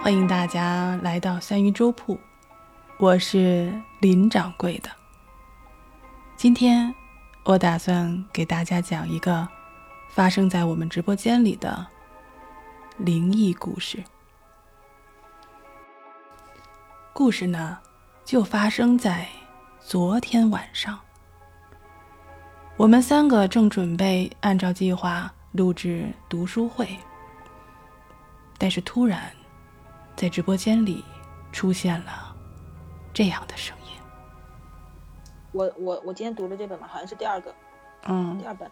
[0.00, 2.18] 欢迎大家来到三鱼粥铺，
[2.98, 4.88] 我是林掌柜的。
[6.36, 6.94] 今天
[7.44, 9.46] 我打算给大家讲一个
[10.08, 11.84] 发生在我们直播间里的
[12.96, 14.02] 灵异故事。
[17.12, 17.76] 故事呢，
[18.24, 19.26] 就发生在
[19.80, 20.98] 昨天晚上。
[22.76, 26.88] 我们三个正准备按照计划录制读书会，
[28.56, 29.30] 但是突然。
[30.18, 31.04] 在直播间里
[31.52, 32.34] 出现了
[33.14, 33.92] 这样的声音。
[35.52, 37.54] 我我我今天读的这本吧，好像是第二个，
[38.08, 38.68] 嗯，第二本。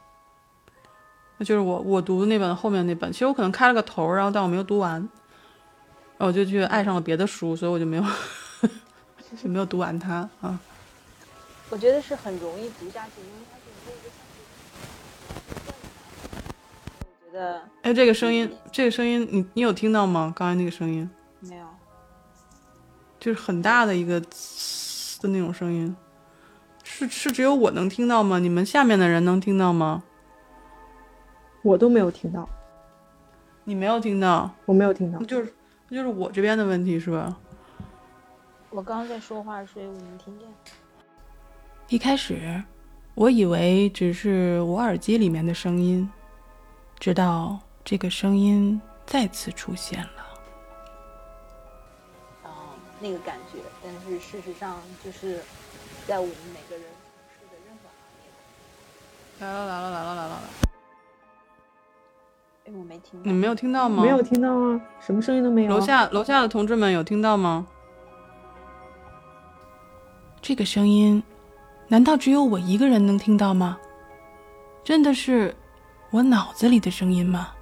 [1.38, 3.12] 那就是我我读的那本后面那本。
[3.12, 8.02] 其实我可能开了个头，然后但我没有读完，然后我就去爱上了别的书，所以我就没有
[9.41, 10.58] 就没有读完它啊。
[11.70, 14.10] 我觉得是很容易读下去，因为它是一个一个
[17.24, 17.62] 我觉得。
[17.83, 20.33] 哎，这个声音，这个声音，你你有听到吗？
[20.34, 21.08] 刚才那个声音。
[21.48, 21.66] 没有，
[23.18, 25.94] 就是很大的一个的那种声音，
[26.83, 28.39] 是是只有我能听到吗？
[28.39, 30.02] 你们下面的人能听到吗？
[31.62, 32.48] 我都没有听到，
[33.64, 35.52] 你没有听到，我没有听到，就是
[35.91, 37.36] 就是我这边的问题是吧？
[38.70, 40.47] 我刚刚在说话，所以我没听见。
[41.89, 42.62] 一开始
[43.14, 46.08] 我以为只是我耳机里面的声音，
[46.98, 50.25] 直到这个声音再次出现了。
[53.00, 55.41] 那个感觉，但是事实上就是
[56.06, 56.86] 在我们每个人
[57.39, 58.27] 从事的任何行业。
[59.41, 60.41] 来了来了来了来了！
[62.67, 64.02] 哎，我没听，你没有听到吗？
[64.02, 65.70] 没有听到啊，什么声音都没有。
[65.70, 67.67] 楼下楼下的同志们有听到吗？
[70.41, 71.22] 这个声音，
[71.89, 73.78] 难道只有我一个人能听到吗？
[74.83, 75.55] 真的是
[76.11, 77.52] 我脑子里的声音吗？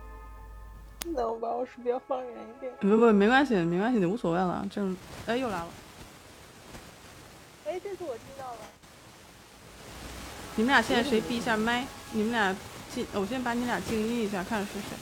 [1.14, 2.72] 那我把我鼠标放远一点。
[2.80, 4.66] 不不，没关系，没关系，你无所谓了。
[4.70, 4.82] 这，
[5.26, 5.68] 哎，又来了。
[7.66, 8.58] 哎，这次我听到了。
[10.56, 11.84] 你们俩现在谁闭一下麦？
[12.12, 12.56] 你们俩
[12.94, 14.96] 静，我先把你俩静音一下，看是谁。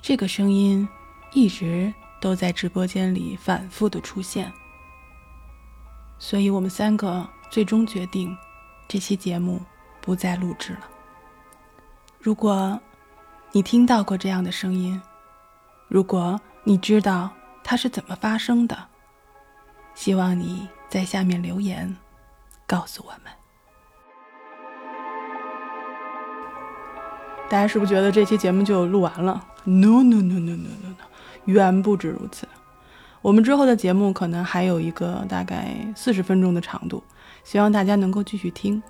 [0.00, 0.88] 这个声音
[1.32, 4.52] 一直都在直播间里反复的出现，
[6.18, 8.36] 所以我们三个最终决定，
[8.88, 9.60] 这期节目
[10.00, 10.88] 不再录制了。
[12.24, 12.78] 如果，
[13.50, 15.02] 你听到过这样的声音，
[15.88, 17.28] 如果你知道
[17.64, 18.78] 它是怎么发生的，
[19.96, 21.96] 希望你在下面留言，
[22.64, 23.32] 告诉我们。
[27.50, 31.04] 大家是不是觉得这期节目就录完了？No No No No No No No，
[31.46, 32.46] 远不止如此。
[33.20, 37.02] 我们之后的节目可能还有一个大概四十分钟的长度，
[37.42, 38.80] 希望大家能够继续听。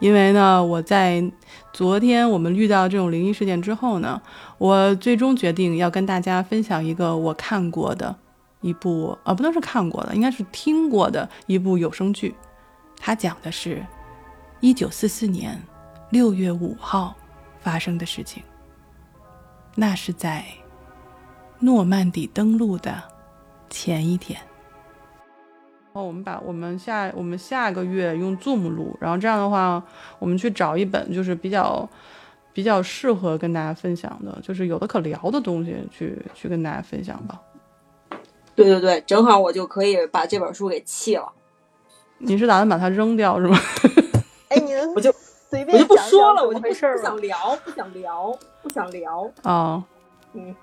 [0.00, 1.22] 因为呢，我在
[1.72, 4.20] 昨天我们遇到这种灵异事件之后呢，
[4.58, 8.16] 我最终决定要跟大家分享一个我看过的
[8.62, 12.34] 一部，呃，不能是看过的，应该是听过的一部有声剧。
[12.98, 13.84] 它讲的是
[14.62, 15.62] 1944年
[16.12, 17.14] 6月5号
[17.60, 18.42] 发生的事情。
[19.74, 20.44] 那是在
[21.58, 23.02] 诺曼底登陆的
[23.68, 24.40] 前一天。
[25.92, 29.82] 然后我们把我们下我们下个月用 Zoom 录，然后这样的话，
[30.20, 31.88] 我们去找一本就是比较
[32.52, 37.40] 比较适合跟大家分享的，就是有的可聊的东西去去跟大家分享吧。
[38.54, 41.32] 对对对，正好我就可以把这本书给弃了。
[42.18, 43.58] 你是打算把它扔掉是吗？
[44.48, 45.12] 哎，你我就
[45.50, 49.82] 随便我就不说了，我就不想聊，不想聊，不想聊啊。
[50.34, 50.54] 嗯，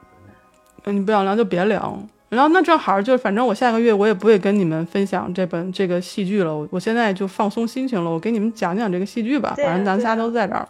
[0.85, 2.01] 你不想聊就别聊。
[2.29, 9.53] 然后那正好就是反正我下个月我也不会跟你们分享这本这个戏剧了，我我现在就放松心情了，我给你们讲讲这个戏剧吧。
[9.57, 10.67] 反正咱仨都在这儿，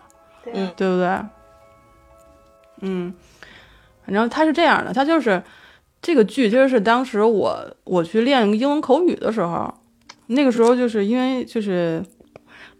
[0.54, 1.20] 嗯，对不对？
[2.82, 3.12] 嗯，
[4.06, 5.42] 反正他是这样的，他就是
[6.00, 9.74] 这个剧，其实是当时我我去练英文口语的时候，
[10.28, 12.06] 那个时候就是因为就是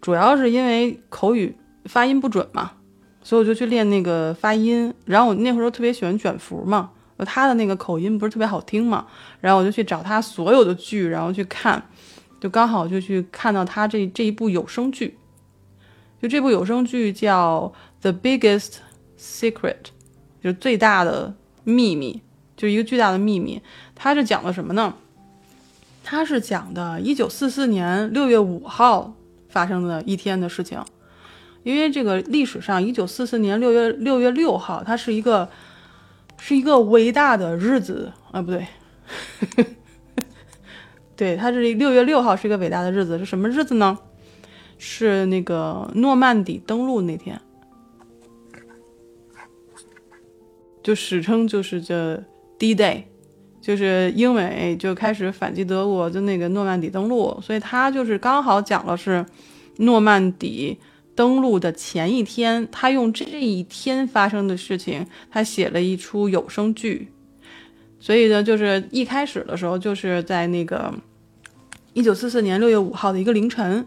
[0.00, 1.56] 主要是因为口语
[1.86, 2.70] 发音不准嘛，
[3.24, 4.94] 所以我就去练那个发音。
[5.04, 6.90] 然后我那会儿特别喜欢卷福嘛。
[7.18, 9.04] 就他的那个口音不是特别好听嘛，
[9.40, 11.82] 然后我就去找他所有的剧，然后去看，
[12.40, 15.18] 就刚好就去看到他这这一部有声剧，
[16.22, 17.72] 就这部有声剧叫
[18.02, 18.74] 《The Biggest
[19.18, 19.50] Secret》，
[20.40, 21.34] 就最大的
[21.64, 22.22] 秘密，
[22.56, 23.60] 就一个巨大的秘密。
[23.96, 24.94] 它是讲的什么呢？
[26.04, 29.12] 它是讲的1944年6月5号
[29.48, 30.80] 发生的一天的事情，
[31.64, 35.48] 因为这个历史上1944年6月6月6号，它是一个。
[36.38, 38.12] 是一个伟大的日子。
[38.30, 38.66] 啊，不对，
[41.16, 43.98] 对，它是六月六号是一个伟大的日子，是什么日子呢？
[44.76, 47.40] 是那个诺曼底登陆那天。
[50.82, 52.22] 就史称就是这
[52.58, 53.02] D-Day，
[53.60, 59.26] 就是英美就开始反击德国的那个诺曼底登陆，所以他就是刚好讲了是
[59.78, 60.78] 诺曼底
[61.18, 67.08] 登陆的前一天，他用这一天发生的事情，他写了一出有声剧。
[67.98, 70.94] 所以呢，就是一开始的时候，就是在那个
[71.92, 73.84] 一九四四年六月五号的一个凌晨，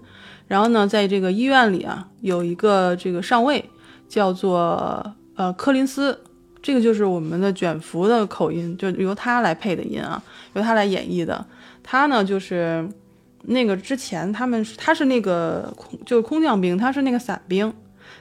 [0.50, 3.64] 然后呢，在这个医院里啊，有一个这个上尉
[4.10, 6.20] 叫做呃柯林斯，
[6.62, 11.46] 这个就是我们的卷福的口音，就由他来配的音啊，由他来演绎的。
[11.82, 12.86] 他呢，就是
[13.44, 17.74] 那个之前他们是他是那个空就是空降兵，他是那个伞兵。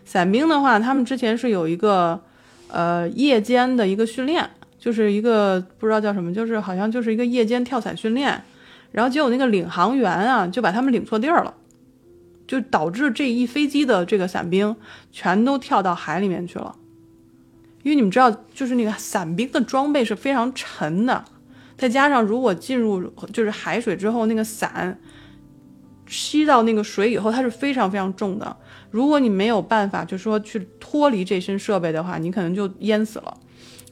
[0.04, 2.20] 伞兵的话，他们之前是有一个
[2.68, 4.50] 呃夜间的一个训练。
[4.80, 8.42] 就是一个不知道叫什么，就是好像就是一个夜间跳伞训练，
[8.92, 11.52] 然后结果那个领航员啊就把他们领错地儿了，
[12.46, 14.74] 就导致这一飞机的这个伞兵
[15.12, 16.74] 全都跳到海里面去了。
[17.82, 21.26] 因为你们知道，就是那个伞兵的装备是非常沉的，
[21.76, 24.98] 再加上如果进入就是海水之后，那个伞
[26.10, 28.54] 吸到那个水以后，它是非常非常重的。
[28.90, 33.34] 如果你没有办法，就说去脱离这身设备的话，你可能就淹死了。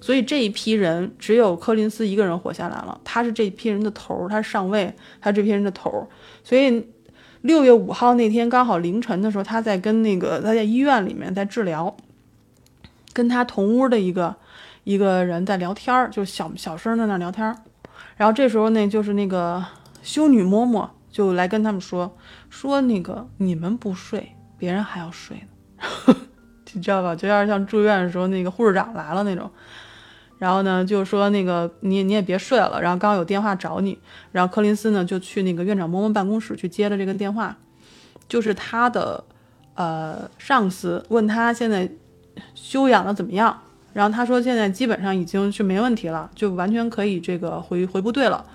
[0.01, 6.07] 所以这一批人只有柯林斯一个人活下来了，他是这批人的头儿，他是上尉，他这批人的头儿。
[6.43, 6.85] 所以
[7.43, 11.97] 六月五号那天刚好凌晨的时候，他在跟那个他在医院里面在治疗，
[13.13, 14.35] 跟他同屋的一个
[14.85, 17.57] 一个人在聊天儿，就小小声在那聊天儿。
[18.17, 19.65] 然后这时候呢，就是那个
[20.03, 20.89] 修女嬷嬷
[21.19, 22.17] 就来跟他们说
[22.49, 26.15] 说那个你们不睡，别人还要睡呢，
[26.73, 27.17] 你知道吧？
[27.17, 29.51] 就要是像住院的时候那个护士长来了那种。
[30.39, 32.81] 然后呢，就说那个你你也别睡了。
[32.81, 33.99] 然后刚刚有电话找你，
[34.31, 37.57] 然后柯林斯呢就去那个院长嬷嬷办公室去接了这个电话，
[38.29, 39.25] 就是他的
[39.75, 41.91] 呃上司问他现在
[42.55, 43.61] 休养的怎么样，
[43.93, 48.47] 然后他说现在基本上已经是没问题了，就完全可以这个回回部队了。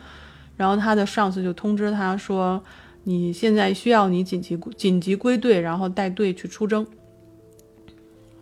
[0.55, 2.63] 然后他的上司就通知他说，
[3.03, 6.85] 你现在需要你紧急紧急归队，然后带队去出征。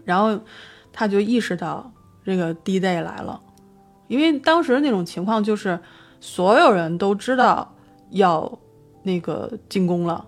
[0.03, 0.39] 然后
[0.91, 1.91] 他就意识到。
[2.23, 3.41] 这个 D-Day 来了，
[4.07, 5.79] 因为当时那种情况就是
[6.19, 7.75] 所有人都知道
[8.11, 8.59] 要
[9.01, 10.23] 那个进攻了，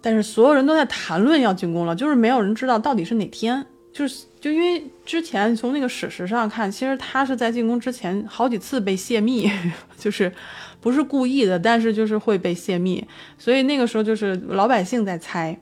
[0.00, 3.66] 但是所有人都在谈论要进攻了，就是没有人知道到底是哪天。
[3.92, 9.50] 就是就因为之前从那个史实上看，其实他是在进攻之前好几次被泄密，
[9.98, 10.32] 就是
[10.80, 13.04] 不是故意的，但是就是会被泄密。
[13.36, 15.58] 所以那个时候就是老百姓在猜，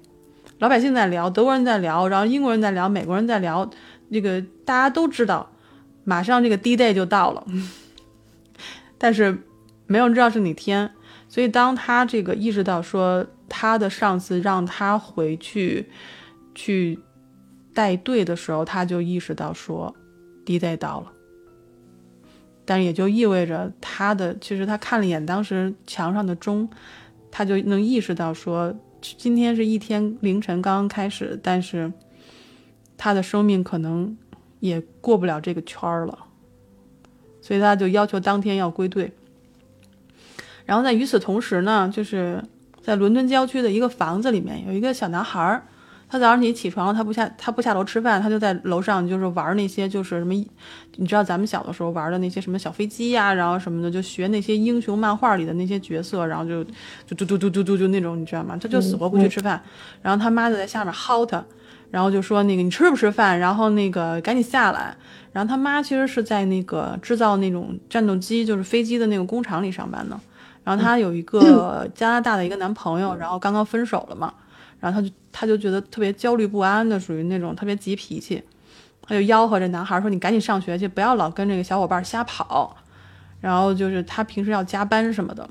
[0.58, 3.70] 老百姓在聊，德国人在聊，然后英国人在聊，美国人在聊。
[4.12, 5.50] 这个大家都知道，
[6.04, 7.42] 马上这个 D-Day 就到了，
[8.98, 9.38] 但是
[9.86, 10.90] 没有人知道是哪天。
[11.30, 15.86] 所以当他这个意识到说他的上司让他回去
[16.54, 16.98] 去
[17.74, 19.94] 带队的时候，他就意识到说
[20.46, 21.12] D-Day 到了。
[22.64, 26.66] 但也就意味着他的，其实他看了一眼当时墙上的钟，
[27.30, 31.92] 他就能意识到说今天是一天凌晨刚刚开始，但是。
[32.96, 34.16] 他的生命可能
[34.60, 36.16] 也过不了这个圈儿了，
[37.42, 39.12] 所以他就要求当天要归队。
[40.64, 42.40] 然后在与此同时呢，就是
[42.80, 45.66] 在伦敦郊区的一个房子里面，有一个小男孩儿。
[46.08, 50.34] 他早上起起床，他不下他不下楼吃饭，他就在楼上就是玩那些就是什么，
[50.96, 56.62] 你知道咱们小的时候玩的那些什么小飞机呀，然后什么的，就学那些英雄漫画里的那些角色，然后就
[57.06, 58.56] 就嘟嘟嘟嘟嘟就那种，你知道吗？
[58.60, 59.60] 他就死活不去吃饭，
[60.02, 61.44] 然后他妈就在下面薅他。
[61.90, 63.38] 然后就说那个你吃不吃饭？
[63.38, 64.96] 然后那个赶紧下来。
[65.32, 70.18] 然后他妈其实是在那个制造那种战斗机，就是飞机的那个工厂里上班的。
[70.64, 74.34] 然后他有一个 加拿大的一个男朋友，然后刚刚分手了嘛。
[74.84, 78.42] 然后他就他就觉得特别焦虑不安的，属于那种特别急脾气。
[79.00, 82.76] 他就吆喝这男孩说：“你赶紧上学去，不要老跟这个小伙伴瞎跑。”
[83.40, 85.48] 然后就是他平时要加班什么的。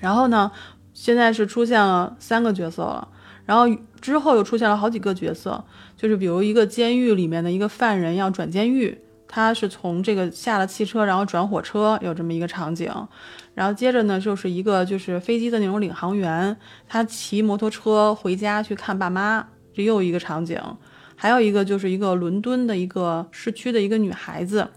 [0.00, 0.52] 然后呢，
[0.92, 3.08] 现在是出现了三个角色了。
[3.46, 3.64] 然后
[4.02, 5.64] 之后又出现了好几个角色，
[5.96, 12.90] 就是比如一个监狱里面的一个犯人要转监狱，他是从这个下了汽车然后转火车，有这么一个场景。
[13.54, 16.56] 然后接着呢，就是一个就是飞机的那种领航员，
[16.88, 20.60] 他骑摩托车回家去看爸妈，这又一个场景。
[21.16, 24.68] 还有一个就是一个伦敦的一个市区的一个女孩子，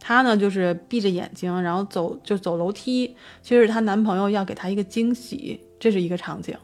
[0.00, 6.56] 她呢就是闭着眼睛，然后走就走楼梯，其实她男朋友要给她一个惊喜，这是一个场景。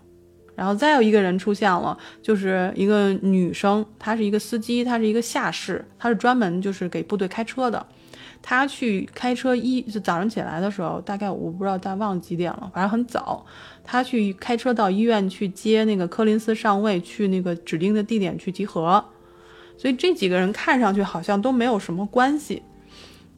[0.56, 7.86] 然后再有一个人出现了，就是一个女生，她是一个司机，她是一个下士，她是专门就是给部队开车的。
[8.42, 13.44] 他去开车一就早上起来的时候，大概我不知道他忘了几点了，反正很早。
[13.84, 19.04] 他去开车到医院去接那个柯林斯上尉去那个指定的地点去集合。
[19.76, 22.62] 所以这几个人看上去好像都没有什么关系，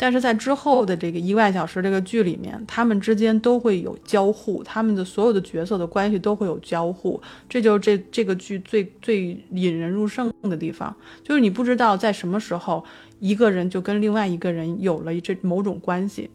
[0.02, 10.92] 但是在之后的这个一万小时这个剧里面，他们之间都会有交互，他们的所有的角色的关系都会有交互，这就是这这个剧最最引人入胜的地方，
[11.22, 12.84] 就是你不知道在什么时候
[13.20, 16.28] 一个人就跟另外一个人有了这某种关系，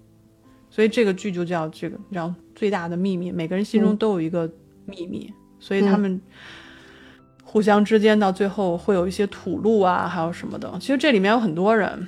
[0.71, 4.49] 所以这个剧就叫这个叫最大的秘密，每个人心中都有一个
[4.85, 6.21] 秘密，所以他们。
[7.49, 10.69] 互相之间到最后会有一些吐露啊，还有什么的。
[10.81, 12.05] 其实这里面有很多人，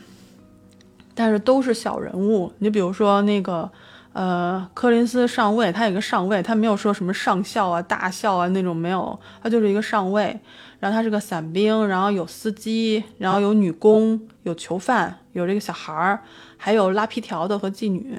[1.20, 2.50] 但是都是小人物。
[2.60, 3.70] 你比如说那个，
[4.14, 10.40] 呃，柯林斯上尉，他有个上尉，他没有说什么上校啊、大校啊那种，没有，他就是一个上尉。
[10.80, 16.22] 然后他是个伞兵，然后有司机，然后有女工，有囚犯，有这个小孩儿，
[16.56, 18.18] 还有拉皮条的和妓女，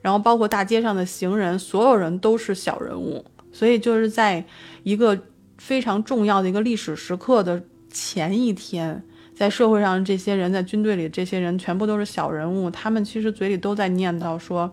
[0.00, 3.24] 然后包括大街上的行人，所有人都是小人物。
[3.52, 4.44] 所以就是在
[4.82, 5.16] 一个。
[5.60, 9.04] 非常重要的一个历史时刻的前一天，
[9.40, 14.70] 在社会上这些人，在军队里这些人全部都是小人物，他们其实嘴里都在念叨说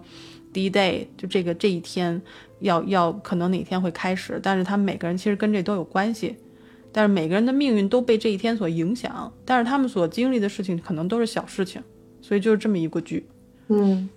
[0.52, 2.22] ，D-Day 就这个这一天
[2.60, 6.36] 要要可能哪天会开始，但是他们每个人其实跟这都有关系，
[6.92, 11.82] 但是每个人的命运都被这一天所影响，但是他们所经历的事情可能都是小事情，
[12.22, 13.26] 所以就是这么一个剧，
[13.70, 14.10] 嗯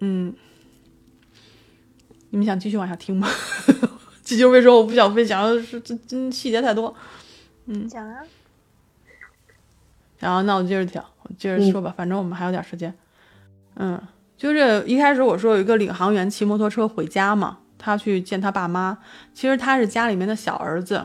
[0.00, 0.34] 嗯，
[2.30, 3.28] 你们想继续往下听吗？
[4.24, 6.92] 这就是为什么我不想分享，是这这细节太多。
[7.66, 8.24] 嗯，讲啊。
[10.22, 12.94] 然后那我接着讲，我接着说吧，反正我们还有点时间。
[13.74, 14.00] 嗯，
[14.36, 18.96] 就是一开始我说有一个领航员骑摩托车回家嘛，他去见他爸妈。
[19.34, 21.04] 其实他是家里面的小儿子，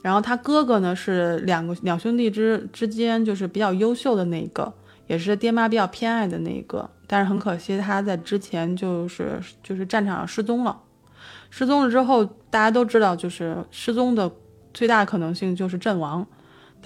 [0.00, 4.72] 然后他哥哥呢是两个两兄弟之之间就是比较优秀的那个，
[5.06, 6.88] 也是爹妈比较偏爱的那一个。
[7.06, 10.80] 但是很可惜他在之前就是就是战场上失踪了。
[11.50, 14.32] 失踪了之后，大家都知道，就是失踪的
[14.72, 16.26] 最大可能性就是阵亡。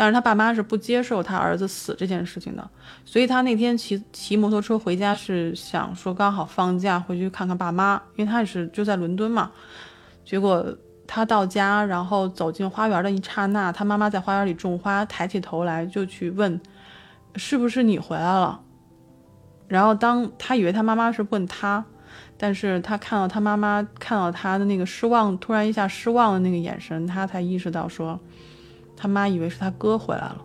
[0.01, 2.71] 但是他爸妈是不接受他儿子死这件事情的，
[3.05, 9.51] 所以他那天骑骑摩托车回家是想说刚好放假回去看看爸妈，因为他也是就在伦敦嘛。
[10.25, 10.75] 结果
[11.07, 16.59] 他到家，然后走进花园的一刹那，他妈妈在花园里种花，抬起头来就去问
[17.37, 18.59] ：“是不是你回来了？”
[19.69, 21.85] 然后当他以为他妈妈是问他。
[22.39, 28.19] 但是他看到他妈妈看到他的那个失望，突然一下失望的那个眼神，他才意识到说，
[29.01, 30.45] 他妈以为是他哥回来了。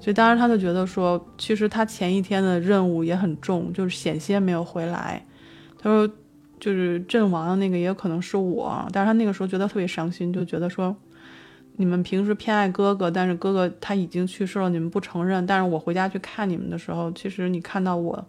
[0.00, 5.24] 所以当时他就觉得说，其实他前一天的任务也很重，就是险些没有回来。
[5.78, 6.08] 他说，
[6.58, 8.88] 就是阵亡的那个也可能是我。
[8.92, 10.96] 但是他那个时候觉得特别伤心，就觉得说，
[11.76, 15.44] 你们平时偏爱哥哥，但是哥哥他已经去世了，你们不承认。
[15.46, 18.26] 但是我回家去看你们的时候，其实你看到我。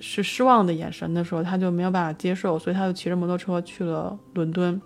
[0.00, 4.82] 是失望的眼神的时候，他就没有办法接受，所以他就骑着摩托车去了伦敦。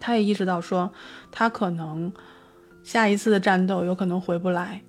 [0.00, 0.90] 他也意识到说，
[1.30, 2.12] 他可能
[2.82, 4.82] 下一次的战斗有可能回不来，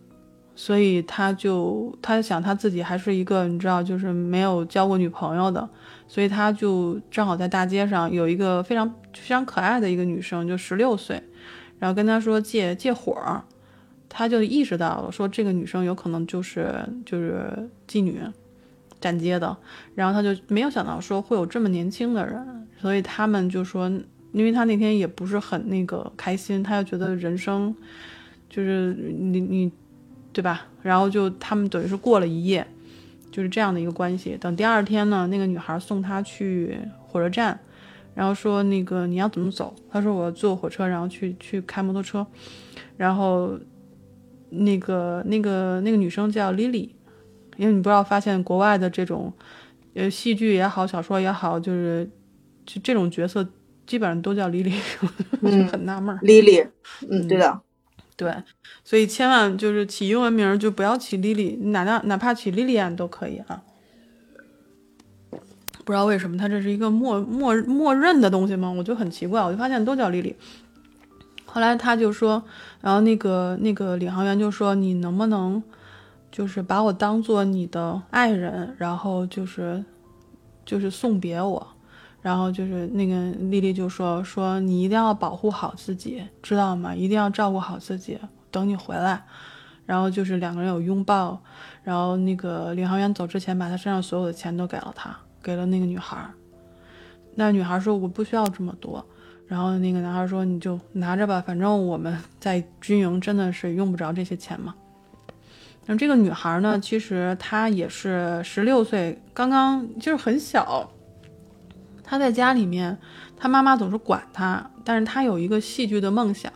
[0.56, 5.70] 所以他就他想他自己还是一个你知道，就是没有交过女朋友的，
[6.08, 11.22] 所以他就正好在大街上有一个非常非常可爱的一个女生，就十六岁，
[11.78, 13.44] 然后跟他说借借火儿，
[14.10, 16.74] 他就意识到了说这个女生有可能就是
[17.06, 18.22] 就是妓女。
[19.02, 19.58] 站街的，
[19.96, 23.92] 然后他就没有想到说会有这么年轻的人，所以他们就说，
[24.32, 27.76] 因为他那天也不是很那个开心，他就觉得人生
[28.50, 29.72] 就是你你，
[30.34, 30.66] 对吧？
[30.82, 32.66] 然后就他们等于是过了一夜，
[33.32, 34.38] 就是这样的一个关系。
[34.40, 37.60] 等第二天呢，那个女孩送他去火车站，
[38.16, 39.76] 然后说那个你要怎么走？
[39.90, 42.26] 他说我坐火车，然后去去开摩托车，
[42.98, 43.58] 然后
[44.50, 46.90] 那个那个那个女生叫 Lily。
[47.58, 49.32] 因为你不知道，发现国外的这种，
[49.94, 52.10] 呃，戏剧也好，小说也好，就是
[52.66, 53.48] 就这种角色
[53.86, 54.74] 基本上都叫 Lily，
[55.42, 56.16] 就很纳闷。
[56.20, 56.68] Lily，
[57.10, 57.62] 嗯，对的，
[58.16, 58.34] 对，
[58.84, 63.62] 所以千万就是起英文名就不要起 Lily，哪哪哪怕起 Lilian 都可以啊。
[65.84, 68.72] 不知道为什么，它这是一个默默默认的东西吗？
[68.72, 70.36] 我就很奇怪，我就发现都叫 Lily。
[71.46, 72.42] 后来他就说，
[72.80, 75.62] 然后那个那个领航员就说，你能不能？
[76.32, 79.84] 就是把我当做你的爱人，然后就是，
[80.64, 81.68] 就是送别我，
[82.22, 86.94] 然后就是那个丽丽就说说你一定要保护好自己，知道吗？
[86.96, 89.24] 一定要照顾好自己，等你回来。
[89.86, 91.42] 然后就是两个人有拥抱，
[91.84, 96.18] 然后那个领航员走之前把他身上所有的钱都给了他，给了那个女孩。
[97.36, 99.04] 那女孩说我不需要这么多，
[99.48, 104.76] 然后那个男孩说你就拿着吧，反正我们在军营真的是用不着这些钱嘛。
[105.88, 106.80] 那这个女孩呢？
[106.80, 110.90] 其实她也是十六岁，刚刚就是很小。
[112.12, 112.98] 她在家里面，
[113.38, 116.52] 她妈妈总是管她，但是她有一个戏剧的梦想。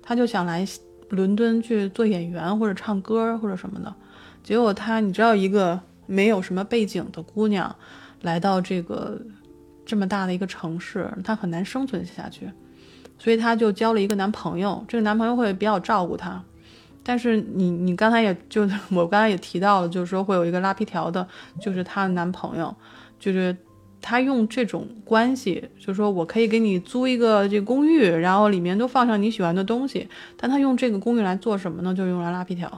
[0.00, 0.64] 她就想来
[1.08, 3.92] 伦敦去做演员或者唱歌或者什么的。
[4.44, 7.74] 结果她，你知道，一个没有什么背景的姑娘，
[8.22, 9.20] 来到这个
[9.84, 12.48] 这么大的一个城市，她很难生存下去，
[13.18, 14.84] 所以她就交了一个男朋友。
[14.86, 16.40] 这个男朋友会比较照顾她。
[17.02, 21.26] 但是你你刚才也就我刚才也提到了，就是说会有一个拉皮条的，
[21.60, 22.72] 就是她的男朋友，
[23.18, 23.56] 就是
[24.06, 30.06] 他用这种关系，就是说我可以给你租一个这个公寓，然后里面都放上你喜欢的东西，
[30.36, 31.94] 但他用这个公寓来做什么呢？
[31.94, 32.68] 就是用来拉皮条，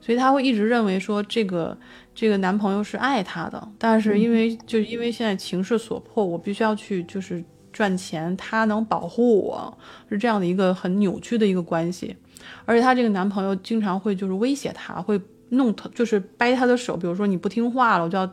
[0.00, 1.78] 所以他会一直认为说这个
[2.12, 9.78] 这个男朋友是爱她的，但是因为就因为现在情势所迫，我必须要去就是赚钱，他能保护我，
[10.08, 12.16] 是这样的一个很扭曲的一个关系。
[12.64, 18.26] 而且她这个男朋友经常会就是威胁她，会弄她，就是掰她的手，比如说你不听话了，我就要，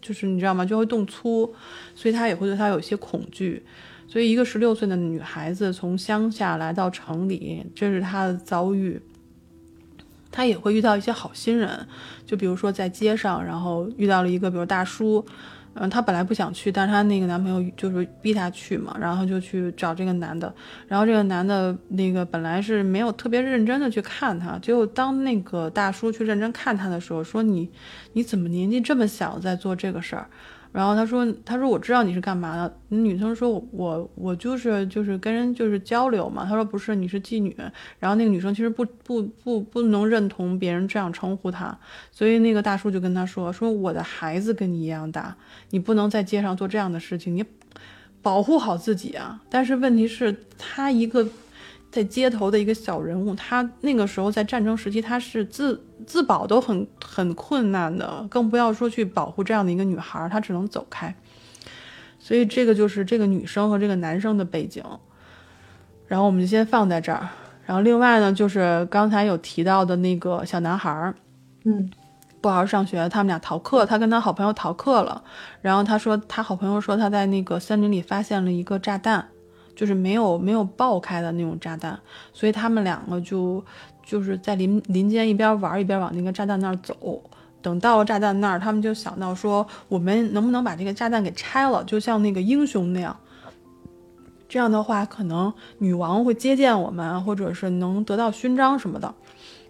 [0.00, 0.64] 就是你知道吗？
[0.64, 1.54] 就会动粗，
[1.94, 3.62] 所以他也会对他有一些恐惧。
[4.08, 9.00] 所以一个十六岁的女孩子从乡下来到城里，这是她的遭遇。
[10.32, 11.86] 她也会遇到一些好心人，
[12.26, 15.24] 就比如说在街上，然后遇到了一个比如大叔。
[15.74, 20.52] 嗯，她本来不想去，但是她那个男朋友就是逼她去嘛，然后就去找这个男的，
[20.88, 27.70] 然后这个男的那个本来是没有特别认真的去看她，结果当那个大叔去认真看她的时候，说你
[28.12, 30.26] 你怎么年纪这么小在做这个事儿？
[30.72, 37.56] 然后他说：“他说我知道你是干嘛的。”女生说：“我我就是就是跟人就是交流嘛。”他说：“不是，你是妓女。”
[37.98, 41.76] 然后那个女生其实不不不不能认同别人这样称呼她，
[42.12, 45.36] 所以那个大叔就跟她说：“说我的孩子跟你一样大，
[45.70, 47.44] 你不能在街上做这样的事情，你
[48.22, 51.26] 保护好自己啊。”但是问题是，他一个。
[51.90, 61.12] 在街头的一个小人物，他那个时候在战争时期，他是自自保都很很困难的，更不要说去保护这样的一个女孩，他只能走开。
[62.18, 64.84] 所以这个就是这个女生和这个男生的背景。
[66.06, 67.28] 然后我们就先放在这儿。
[67.64, 71.14] 然后另外呢，就是刚才有提到的那个小男孩，
[71.64, 71.90] 嗯，
[72.40, 75.22] 不好好上学，他们俩逃课，他跟他好朋友逃课了。
[75.60, 79.28] 然后他说，他好朋友说他在那个森林里发现了一个炸弹。
[79.74, 81.98] 就是没有没有爆开的那种炸弹，
[82.32, 83.64] 所以他们两个就
[84.04, 87.22] 就是在林林间一边玩一边往那个炸弹那儿走。
[87.62, 93.14] 等到了炸弹那儿，他们就想到说，我们能不能把这个炸弹给拆了，就像那个英雄那样。
[94.48, 99.14] 这样的话，可能女王会接见我们，或者是能得到勋章什么的。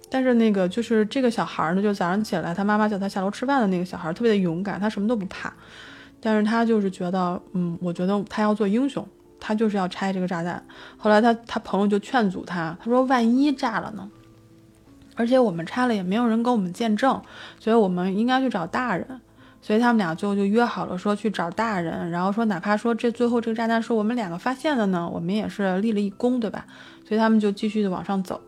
[0.08, 5.52] 但是那个就是这个小孩呢，就早上起来，他妈妈叫他下楼吃饭的那个小孩，特别的勇敢，他什么都不怕。
[6.20, 9.04] 但是他就是觉得，嗯，我觉得他要做英雄。
[9.40, 10.62] 他就是要拆这个炸弹，
[10.98, 14.08] 后来他他朋友就劝阻他，他说万一炸了呢？
[15.16, 17.20] 而且我们拆了也没有人跟我们见证，
[17.58, 19.20] 所以我们应该去找大人。
[19.62, 26.64] 所以他们俩最后就约好了说去找大人，然后说哪怕说这最后这个炸弹是我们两个发现的呢，我们也是立了一功，对吧？
[27.06, 28.40] 所以他们就继续的往上走。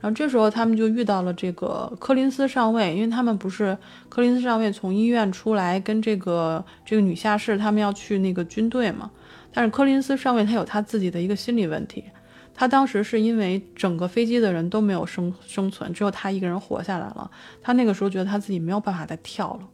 [0.00, 3.78] 然后这时候他们就遇到了这个柯林斯上尉，因为他们不是
[4.10, 9.10] 柯林斯上尉从医院出来跟这个这个女下士他们要去那个军队嘛。
[9.52, 12.04] 但是柯林斯上尉他有他自己的一个心理问题，
[12.54, 17.30] 他当时是因为整个飞机的人都没有生生存，只有他一个人活下来了。
[17.62, 19.68] 他那个时候觉得他自己没有办法再跳了，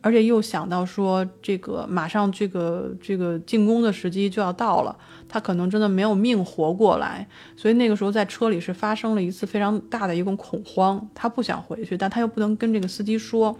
[0.00, 4.96] 而且又想到说这个马上这个这个进攻的时机就要到了，
[5.28, 7.28] 他可能真的没有命活过来。
[7.56, 13.56] 所以那个时候在车里是发生了一次非常大的一种恐慌，他不想回去，但他又不能跟这个司机说。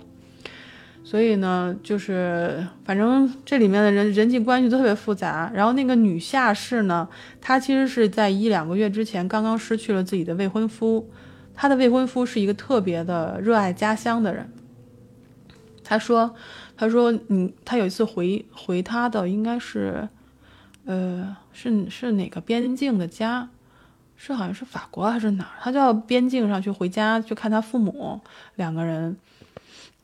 [1.02, 5.50] 所以呢，就是反正这里面的人人际关系都特别复杂。
[5.52, 7.08] 然后那个女下士呢，
[7.40, 11.10] 她其实是在一两个月之前刚刚失去了自己的未婚夫。
[11.54, 14.52] 她的未婚夫是一个特别的热爱家乡的人。
[15.82, 16.32] 他说
[16.76, 20.08] ：“他说，嗯，他有一次回回他的应该是，
[20.84, 23.48] 呃，是是哪个边境的家？
[24.16, 25.58] 是好像是法国还是哪儿？
[25.60, 28.20] 他就要边境上去回家去看他父母
[28.54, 29.16] 两个人。”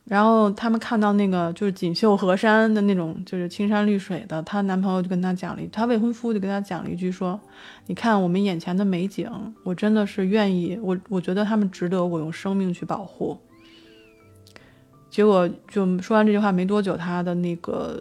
[0.09, 4.41] 然后他们看到那个就是锦绣河山的那种，就是青山绿水的。
[4.45, 7.41] 她男朋友就跟她讲了，她未婚夫就跟她讲了一句说
[7.87, 9.29] ：“你看我们眼前的美景，
[9.65, 13.37] 我真的是愿意，我我觉得他们值得我用生命去保护。”
[15.11, 18.01] 结果就说完这句话没多久，她的那个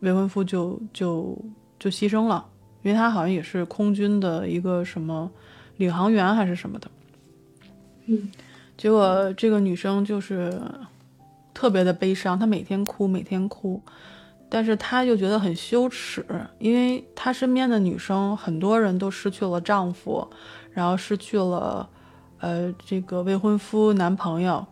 [0.00, 1.34] 未婚夫就就
[1.78, 2.44] 就牺牲了，
[2.82, 5.30] 因为他好像也是空军的一个什么
[5.78, 6.90] 领航员还是什么的。
[8.04, 8.30] 嗯，
[8.76, 10.60] 结果这个女生就是。
[11.62, 13.80] 特别的悲伤，她每天哭，每天哭，
[14.48, 16.26] 但是她又觉得很羞耻，
[16.58, 20.28] 因为她身边的女生很多人都失去了丈夫，
[20.72, 21.88] 然后失去了，
[22.40, 24.66] 呃，这个未婚夫、男朋友，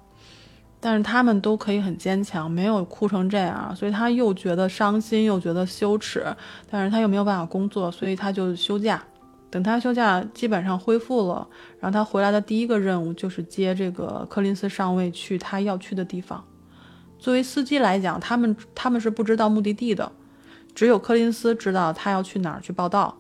[0.81, 6.26] 但是他们都可以很坚强，没有哭成这样，所以她又觉得伤心，又觉得羞耻，
[6.68, 9.00] 但是她又没有办法工作，所以她就休假，
[9.48, 11.46] 等他休假基本上恢复了，
[11.79, 16.44] 然后他回来的第一个任务就是接这个柯林斯上尉去他要去的地方。
[17.20, 20.11] 作为司机来讲，他们他们是不知道目的地的，
[20.74, 23.16] 只有柯林斯知道他要去哪儿去报道。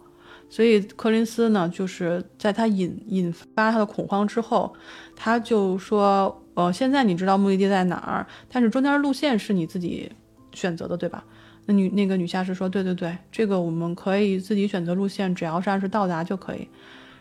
[0.48, 4.74] 所以柯林斯呢，就是在他引引发他的恐慌之后，
[5.14, 10.10] 他就说：“呃，现在你知道目的地在哪儿，但是中间路线是你自己
[10.52, 11.22] 选择的，对吧？”
[11.66, 16.66] 那女那个女下士说：“对对对，这个我们可以自己选择路线，只要是按时到达就可以。”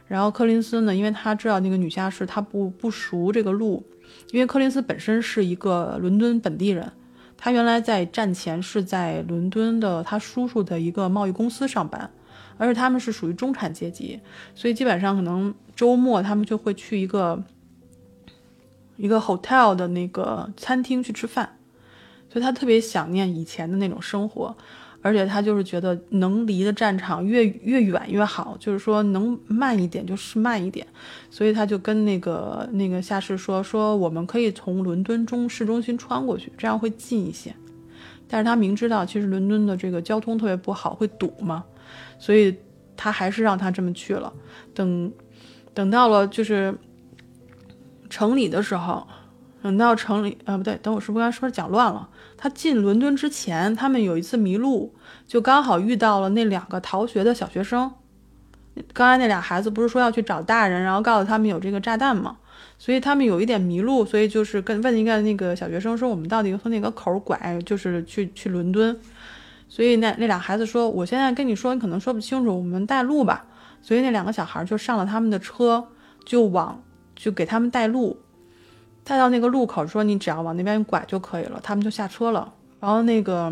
[0.08, 3.86] 然后柯林斯呢，因为他知道那个女下士她不不熟这个路，
[4.32, 6.92] 因为柯林斯本身是一个伦敦本地人，
[7.38, 12.10] 他原来在战前是在伦敦的他叔叔的一个贸易公司上班。
[12.58, 14.20] 而且他们是属于中产阶级，
[14.54, 17.42] 所以基本上可能周末他们就会去一个
[18.98, 21.58] 一个 hotel 的那个餐厅去吃饭，
[22.30, 24.56] 所以他特别想念以前的那种生活，
[25.02, 30.86] 而且他就是觉得能离的战场越越远越好，就是说能慢一点就是慢一点，
[31.30, 37.56] 所以他就跟那个那个下士说说我们可以从伦敦中市中心穿过去，这样会近一些，
[38.28, 41.63] 但是他明知道其实伦敦的这个交通特别不好，会堵嘛。
[42.20, 42.56] 所以
[42.96, 44.32] 他还是让他这么去了。
[44.76, 45.12] 等
[45.74, 46.78] 等到了就是
[48.10, 49.08] 城里的时候，
[49.63, 52.10] 等到城里啊不对，等我是不是刚才说讲乱了？
[52.41, 54.95] 他进伦敦之前，他们有一次迷路，
[55.28, 57.91] 就刚好遇到了那两个逃学的小学生。
[58.93, 62.38] 刚才那俩孩子不是说要去找大人，然后告诉他们有这个炸弹吗？
[62.78, 67.62] 所以他们有一点迷路，所以就是跟问一个那个小学生说：“我们到底从哪个口拐？
[67.65, 68.97] 就是去去伦敦。”
[69.67, 73.45] 所以那那俩孩子说：“我现在跟你说，你可能说不清楚，我们带路吧。”
[73.84, 75.89] 所以那两个小孩就上了他们的车，
[76.23, 76.82] 就往
[77.15, 78.17] 就给他们带路，
[79.10, 82.54] 带到那个路口，说：“你只要往那边拐就可以了。”他们就下车了。
[82.80, 83.52] 然后那个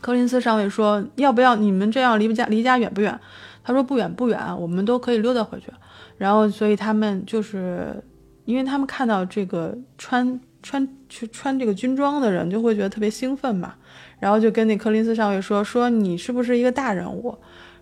[0.00, 3.20] 柯林斯上尉说：“要不要你们这样离家离家远不远？”
[3.62, 5.70] 他说：“不远不远，我们都可以溜达回去。”
[6.16, 8.02] 然后所以他们就是
[8.46, 13.74] 因为他们看到这个穿穿去穿这个军装的人，就会觉得特别兴奋嘛。
[14.18, 17.36] 然后就跟那柯林斯上尉说说你是不是一个大人物？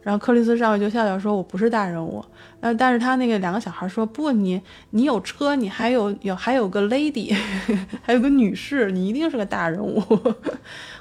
[0.04, 2.24] 然后克里斯上尉就笑笑说：“我不是大人物。”
[2.60, 7.34] 呃，但是他那个两个小孩说：“不，你你有车，你还有有还有个 lady，
[8.04, 10.00] 还有个女士，你一定是个大人物。”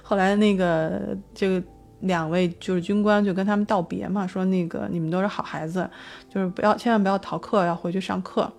[0.01, 1.61] 后来那个这个
[1.99, 5.89] 两位就是军官就跟他们道别嘛，说那个你们都是好孩子，
[6.33, 8.51] 就是不要千万不要逃课，要回去上课。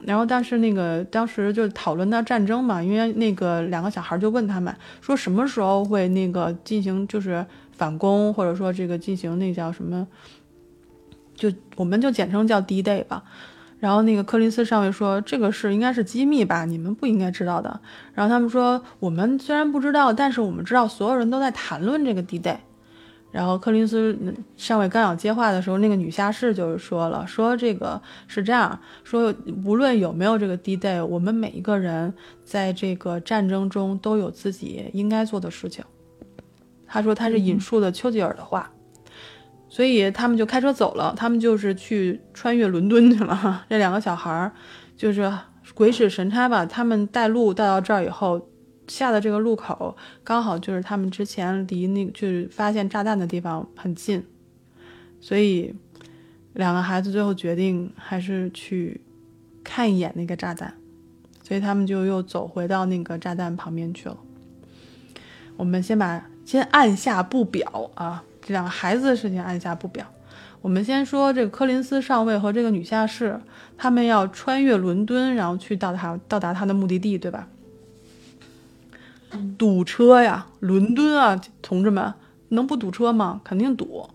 [0.00, 7.44] 然后，但是那个当时就讨论到战争嘛，因为那个两个小孩就问他们说什么时候会那个进行就是
[7.76, 10.06] 反攻，或者说这个进行那叫什么，
[11.34, 13.24] 就我们就简称叫 D Day 吧。
[13.80, 17.80] 然后那个柯林斯上尉说这个是应该是机密吧，你们不应该知道的。
[18.14, 22.56] 然后他们说我们虽然不知道，但是我们知道所有人都在谈论这个 D Day。
[23.30, 24.16] 然后柯林斯
[24.56, 29.34] 上尉刚要接话的时候，那个女下士就说了：“说这个是这样说，
[29.64, 35.84] 无论有没有这个 D Day，我们每一个人在这个战争中都有自己应该做的事情。”
[36.94, 38.70] 他说他是引述的丘吉尔的话，
[39.68, 41.12] 所以他们就开车走了。
[41.16, 43.64] 他们就是去穿越伦敦去了。
[43.68, 44.52] 这两个小孩儿
[44.96, 45.32] 就是
[45.74, 48.48] 鬼使神差吧，他们带路带到这儿以后。
[48.86, 54.22] 下的这个路口刚好就是他们之前离那个就是发现炸弹的地方很近，
[55.22, 55.74] 所以
[56.52, 59.00] 两个孩子最后决定还是去
[59.64, 60.74] 看一眼那个炸弹，
[61.42, 64.18] 所以他们就又走回到那个炸弹旁边去了。
[65.56, 70.06] 我们先把先按下不表啊，这两个孩子的事情按下不表。
[70.60, 73.38] 我们先说这个柯林斯上尉和这个女下士，
[73.76, 77.48] 他们要穿越伦敦，然后去到达到达他的目的地，对吧？
[79.58, 82.14] 堵车呀，伦敦啊，同志们，
[82.50, 83.40] 能不堵车吗？
[83.44, 84.08] 肯定堵。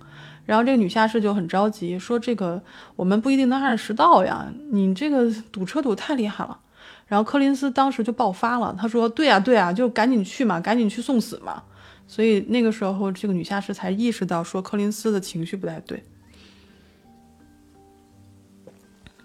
[0.46, 2.60] 然后这个女下士就很着急，说：“这个
[2.96, 6.58] 我们不一定能按时到呀，你这个堵车堵太厉害了。”
[7.06, 11.62] 然后柯林斯当时就爆发了，他说：“对呀，对呀，就赶紧去嘛，赶紧去送死嘛。”
[12.10, 16.04] 所以那个时候，这个女下士才意识到说柯林斯的情绪不太对。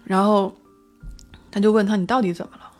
[0.03, 0.55] 然后
[1.49, 2.71] 他就问他：“你到底怎么了？”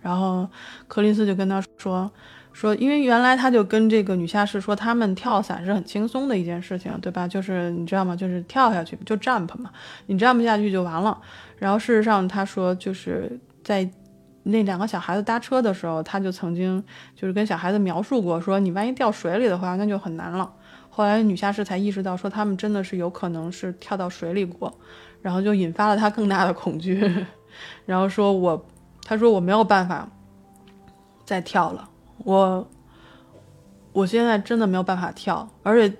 [0.00, 0.48] 然后
[0.86, 2.10] 柯林斯就跟他说。
[2.52, 7.26] 说，因为原来他就跟这个女下士说，他们跳伞是很轻松的一件事情，对吧？
[7.26, 8.14] 就是你知道吗？
[8.14, 9.72] 就是跳下去就 jump 嘛，
[10.06, 11.20] 你 jump 下去就完了。
[11.58, 13.90] 然后事实上，他说就是在
[14.44, 16.82] 那两个小孩子搭车的时候，他就曾经
[17.16, 20.52] 就是跟小孩子描述过，说你万一掉水里的话，那就很难了。
[20.90, 24.72] 后来女下士才意识到，说他们真的是有可能是跳到水里过，
[25.22, 27.26] 然后就引发了他更大的恐惧。
[27.84, 28.66] 然后说我，
[29.02, 30.08] 他说我没有办法
[31.24, 31.88] 再跳了。
[32.18, 32.68] 我，
[33.92, 35.96] 我现在真的没有办法跳，而且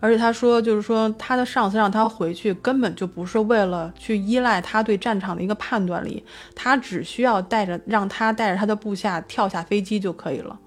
[0.00, 10.58] 而且他说，就是说他的上司让他回去，根本就不是为了去依赖他对战场的一个判断力，他只需要带着让他带着他的部下跳下飞机就可以了。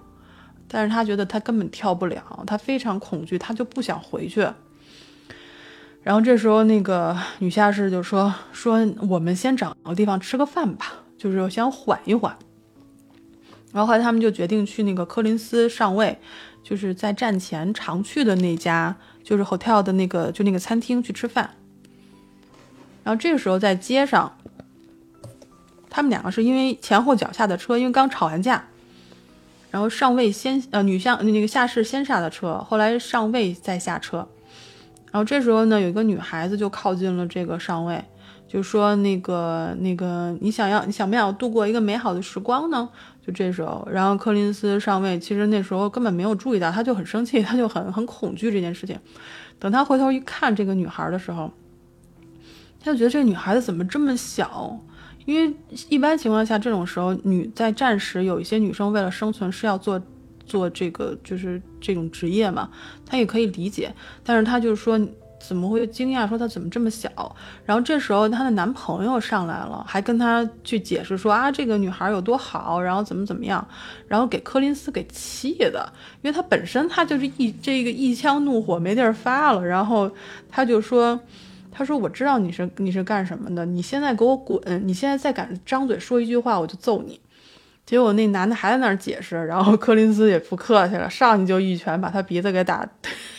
[0.68, 4.48] 但是他觉得他根本跳不了，他非常恐惧，他就不想回去。
[6.02, 12.36] 然后这时候那个女下士就说：“说我们先找个地方吃个饭吧，就是想缓一缓。”
[13.74, 16.18] 然后后来他们就决定去那个柯林斯上尉，
[16.70, 21.50] 就是在战前常去的那家，就是 hotel 的那个就那个餐厅去吃饭。
[23.04, 24.32] 然后这个时候在街上，
[25.90, 28.64] 他们两个是因为前后脚下的车，因为刚吵完架，
[29.72, 34.18] 然后上尉先呃女下那个下士先下的车，后来上尉再下车。
[35.12, 38.06] 然后这时候呢，有一个女孩子就靠近了这个上尉，
[38.48, 42.88] 就说那个那个你想要你想不想度过一个美好的时光呢？
[43.32, 48.98] 这时候，然后柯林斯上尉其实那时候根本没有注意到，他就很生气，他就很很恐惧这件事情。
[49.60, 51.52] 等他回头一看这个女孩的时候，
[52.80, 54.80] 他就觉得这个女孩子怎么这么小？
[55.26, 55.56] 因为
[55.90, 60.02] 一般情况下这种时候，女在战时有一些女生为了生存是要做
[60.46, 62.70] 做这个就是这种职业嘛，
[63.06, 63.94] 他也可以理解。
[64.24, 65.00] 但是他就是说。
[65.40, 66.28] 怎么会惊讶？
[66.28, 67.10] 说她怎么这么小？
[67.66, 73.66] 然后这时候她的男朋友上来了，还跟她去解释说啊，这个女孩有多好，然后怎么怎么样，
[74.08, 80.12] 然后给柯林斯给气的，因为他本身他就是一这个一腔怒火没地儿发了，然后
[80.50, 81.20] 他就说，
[81.72, 84.62] 他说我知道你是你是干什么的，你现在给我滚！
[84.86, 87.20] 你现在再敢张嘴说一句话，我就揍你。
[87.86, 92.88] 结果那男的还在那儿解释，然后柯林斯也不客气了，上去就一拳把他鼻子给打，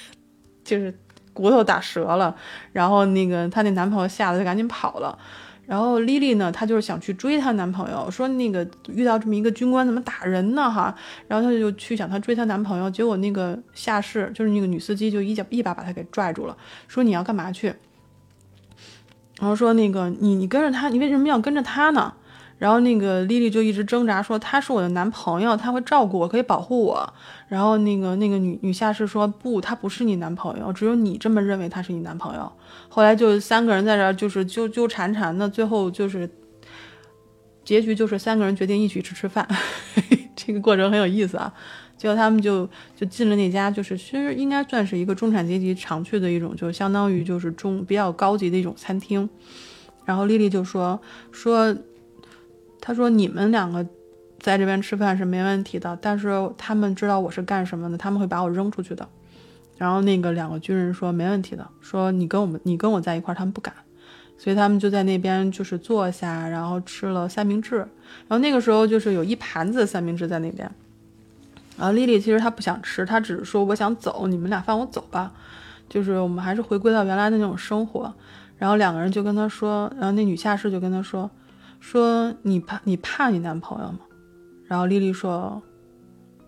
[0.65, 0.93] 就是。
[1.41, 2.35] 骨头打折了，
[2.73, 5.19] 然后那个她那男朋友吓得就赶紧跑了，
[5.67, 10.95] 然后莉莉呢，她就是想去追她男朋友，说那个遇到这么一个军官怎么打人呢哈，
[11.29, 16.57] 然后她就去想她追她男朋友，结果那个下士就是那个女司机就一脚一把把她给拽住了，
[16.89, 17.75] 说你要干嘛去？
[19.41, 22.13] 然后说那个你你跟着他，你为什么要跟着他呢？
[22.61, 27.11] 然后那个丽丽就一直挣扎说他是我的男朋友，他会照顾我，可以保护我。
[27.49, 32.53] 然后那个那个女女下士说不，他不是你男朋友，只有你这么认为他是你男朋友。
[32.91, 36.29] 后来就三个人在这儿就是纠纠缠缠的，最后就是
[37.65, 39.49] 结局就是三个人决定一起去吃饭，
[40.37, 41.51] 这个过程很有意思啊。
[41.97, 49.27] 结果他们就就进了那家，就是其实应该算是一个中产阶级常去的一种，就相当于就是中比较高级的一种餐厅。
[50.05, 51.01] 然后丽丽就说
[51.33, 51.75] 说。
[52.81, 53.87] 他说：“你们两个
[54.39, 59.07] 在这边吃饭是没问题的，但是他们知道我是干什么的，他们会把我扔出去的。”
[59.77, 63.75] 然后那个两个军人说：“没问题的，说你跟我们，你跟我在一块儿，他们不敢。”
[64.39, 67.77] 所以他们就在那边就是坐下，然后吃了三明治。
[67.77, 70.71] 然后那个时候就是有一盘子三明治在那边。
[71.77, 75.33] 然后丽丽其实她不想吃，她只是说：“我想走，你们俩放我走吧。”
[75.89, 78.13] 就是我们还是回归到原来的那种生活。
[78.57, 81.31] 然后两个人就跟他说，然后那女下士就跟他说。
[81.81, 84.01] 说你怕你怕你男朋友吗？
[84.67, 85.61] 然后丽丽说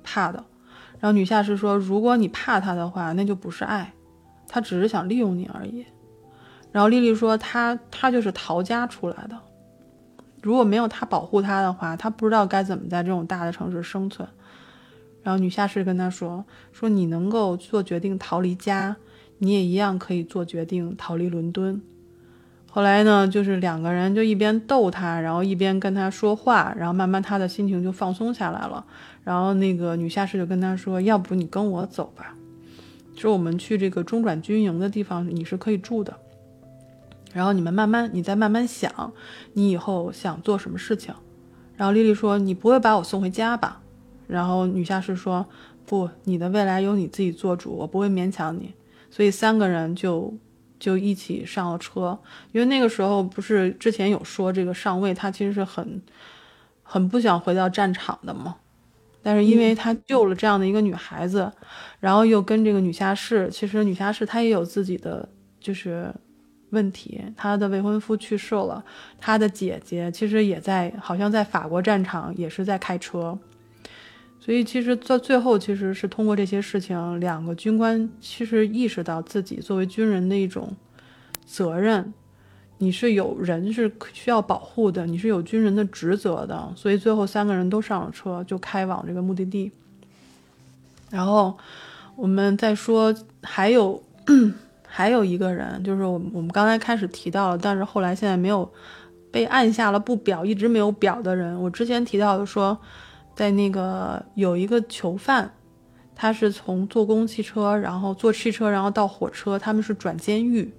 [0.05, 0.45] 怕的。
[1.01, 3.93] 然后女下士说，如果你怕他的话，那就不是爱，
[4.47, 5.85] 他只是想利用你而已。
[6.71, 9.37] 然后丽丽说，他他就是逃家出来的，
[10.43, 14.29] 如果没有他保护他的话，他不知道该怎么在这种大的城市生存。
[15.25, 18.97] 然后女下士跟他说，说你能够做决定逃离家，
[19.39, 21.83] 你也一样可以做决定逃离伦敦。
[22.75, 28.83] 后来呢，就是两个人就一边逗他，然后一边跟他说话，然后慢慢他的心情就放松下来了。
[29.23, 32.35] 然后那个女下士就跟他说：“要不你跟我走吧，
[33.15, 36.17] 说我们去这个中转军营的地方，你是可以住的。
[37.35, 39.13] 然后你们慢慢，你再慢慢想，
[39.53, 41.15] 你以后想做什么事情。”
[41.77, 43.83] 然后丽丽说：“你不会把我送回家吧？”
[44.27, 45.45] 然后女下士说
[45.85, 48.73] ：“不，你的未来由你自己做主，我不会勉强你。”
[49.11, 50.33] 所以三个人就。
[50.83, 52.19] 就一起上了车，
[52.51, 56.03] 因为那个时候不是之前有说这个上尉他其实是很，
[56.83, 58.57] 很不想回到战场的嘛，
[59.23, 61.53] 但是因为他救了这样的一个女孩子，
[62.01, 65.29] 然后又跟这个女下士，其实女下士她也有自己的
[65.61, 66.13] 就是
[66.71, 68.85] 问题，她的未婚夫去世了，
[69.21, 73.39] 她的姐姐其实也在，好像在法国战场也是在开车。
[74.45, 80.75] 所以其实在最后，其实是通过这些事情，两个军官其实意识到自己作为军人的一种
[81.47, 82.13] 责任，
[82.79, 86.73] 你是有人是需要保护的，你是有军人的职责的。
[86.75, 89.71] 所以最后三个人都上了车，就开往这个目的地。
[91.09, 91.57] 然后
[92.17, 94.03] 我们再说，还有
[94.85, 98.69] 还有一个人，就是我我们刚才开始提到了，但是后来现在没有
[99.31, 101.63] 被按下了不表，一直没有表的人。
[101.63, 102.77] 我之前提到的说。
[103.35, 105.53] 在那个有一个囚犯，
[106.15, 110.73] 他是从坐公汽车，然后坐汽车，然后到火车，他们是转监狱。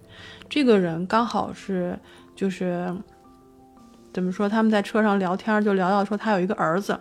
[0.49, 1.97] 这个人刚好是
[2.35, 2.95] 就是
[4.13, 4.47] 怎么说？
[4.47, 6.99] 他们在车上聊天，就聊到说他有一个儿子，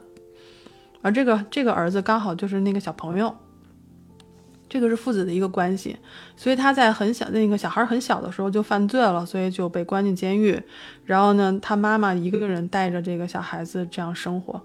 [1.02, 3.34] 而这个这个儿子刚好就是那个小朋友。
[4.68, 5.98] 这个是父子的一个关系，
[6.34, 10.58] 所以他在很小那个小孩很小的时候就犯罪了，所以就被关进监狱。
[11.04, 14.62] 然后呢，他妈妈一个人带着这个小孩子这样生活。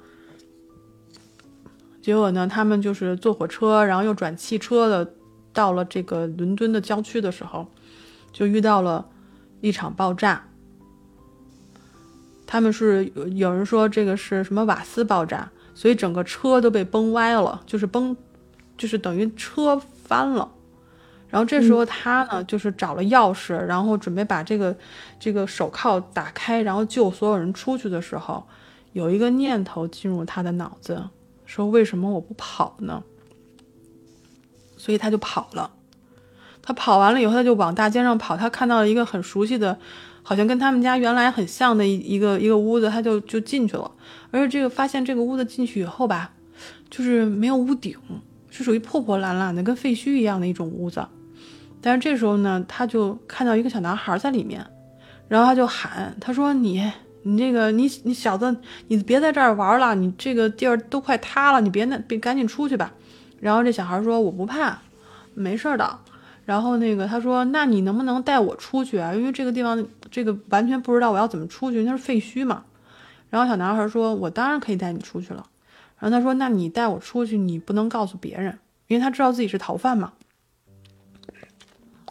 [2.08, 5.12] 结果呢，他们就是坐火车，然后又转汽车的，
[5.52, 7.67] 到了这个伦敦的郊区的时候，
[8.32, 9.06] 就遇到了
[9.60, 10.48] 一场爆炸。
[12.46, 18.15] 他们是有人说这个是什么瓦斯爆炸，所以整个车都被崩歪了，就是崩，
[18.78, 19.78] 就是等于车。
[20.06, 20.50] 翻了，
[21.28, 24.74] 然后这时候他呢，就是找了钥匙，然后准备把这个
[25.20, 28.48] 这个手铐打开，然后救所有人出去的时候，
[28.93, 31.04] 有一个念头进入他的脑子，
[31.48, 33.04] 说为什么我不跑呢？
[34.78, 35.72] 所以他就跑了。
[36.62, 39.80] 他跑完了以后，他就往大街上跑，他看到了一个很熟悉的，
[40.22, 43.92] 好像跟他们家原来很像的一一个一个屋子，他就就进去了。
[44.30, 46.34] 而且这个发现这个屋子进去以后吧，
[46.92, 47.98] 就是没有屋顶。
[48.50, 51.06] 是属于破破烂烂的，跟废墟一样的一种屋子，
[51.80, 54.66] 但是这时候呢，他就看到一个小男孩在里面，
[55.28, 56.92] 然后他就喊，他说：“你，
[57.28, 58.56] 你这个，你你小子，
[58.88, 62.94] 你别在这儿玩了，你这个地儿都快塌了，你别那别赶紧出去吧。”
[63.40, 64.80] 然后这小孩说：“我不怕，
[65.34, 66.00] 没事的。”
[66.46, 69.13] 然后那个他说：“那你能不能带我出去啊？
[69.13, 72.63] 因为这个地方这个完全不知道我要怎么出去，那是废墟嘛。”
[73.30, 75.46] 然后小男孩说：“我当然可以带你出去了。”
[76.00, 80.13] 然后他说：“那你带我出去，你不能告诉别人，因为他知道自己是逃犯嘛。”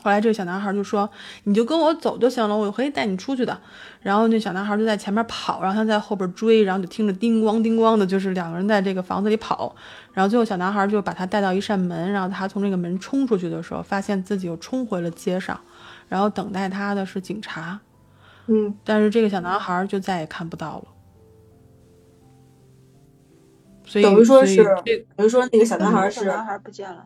[0.07, 1.11] 后来这个小男孩就说
[1.43, 3.61] ：“你就跟我走就行了，我可以带你出去的。”
[4.01, 9.75] 然后那小男孩就在前面跑，然后他在后边追，然后就听着叮咣叮咣的，就是两个人在这个房子里跑。
[10.13, 15.59] 然后最后小男孩就把他带到一扇门，然后他从这个门冲出去的时候，发现自己又冲回了街上，
[16.09, 17.81] 然后等待他的是警察。
[18.47, 20.85] 嗯，但是这个小男孩就再也看不到了。
[23.85, 24.63] 所以等于说是，
[25.17, 27.05] 等于说那个小男孩是小男孩不见了，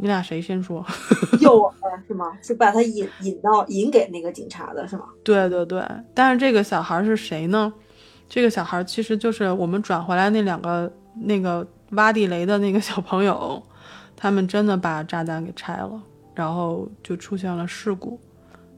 [0.00, 0.84] 你俩谁先说？
[1.40, 1.72] 诱饵
[2.08, 2.32] 是吗？
[2.40, 5.04] 是把他引引到引给那个警察的是吗？
[5.22, 5.84] 对对对，
[6.14, 7.70] 但是这个小孩是谁呢？
[8.26, 13.62] 这个小孩其实就是我们转回来那两个那个挖地雷的那个小朋友，
[14.16, 16.02] 他们真的把炸弹给拆了，
[16.34, 18.18] 然后就出现了事故，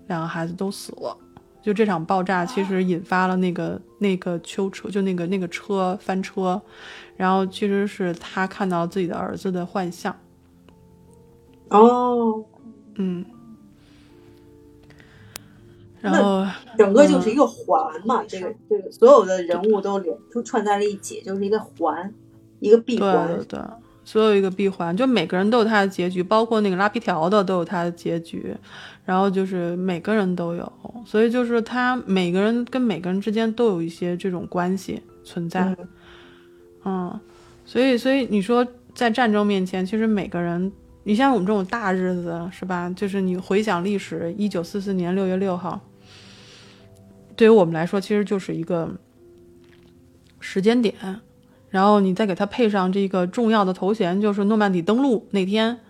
[0.08, 1.16] 两个孩子都死了。
[1.62, 6.60] 就这场爆炸其实引发了那个那个囚车，就那个那个车翻车，
[7.16, 10.12] 然后其实是他看到自己的儿子的幻象。
[11.72, 12.44] 哦，
[12.96, 13.24] 嗯，
[16.00, 22.12] 然后整个就是一个环嘛，这个这个所有的人物都连都串在了一起，就是一个环，
[22.60, 23.26] 一个闭环。
[23.28, 23.60] 对对对，
[24.04, 28.54] 所有一个闭环，就每个人都有他的结局，包括那个拉皮条的都有他的结局。
[29.04, 30.72] 然后就是每个人都有，
[31.04, 35.76] 所以就是他每个人跟每个人之间都有一些这种关系存在，
[36.84, 37.18] 嗯，
[37.64, 40.70] 所以所以你说在战争面前，其实每个人，
[41.04, 42.88] 你像我们这种大日子是吧？
[42.94, 45.80] 就是你回想历史，一九四四年六月六号，
[47.34, 48.90] 对于我们来说，其实就是一个
[50.38, 50.94] 时间点，
[51.70, 55.80] 然后你再给它配上这个重要的头衔，就是诺曼底登陆那天。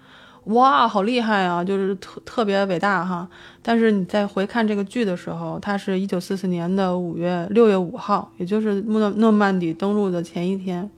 [0.46, 1.62] 哇，好厉害啊！
[1.62, 3.28] 就是特特别伟大哈。
[3.62, 10.90] 但是你在回看这个剧的时候，它是一九四四年的五月六月五号，也就是诺诺曼底登陆的前一天。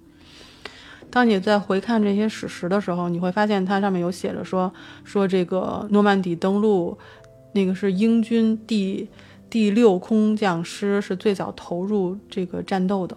[1.14, 4.74] 当你在回看这些史实的时候，你会发现它上面有写着说
[5.05, 6.98] 说这个诺曼底登陆，
[7.53, 9.09] 那个是英军第
[9.48, 13.16] 第六空降师是最早投入这个战斗的，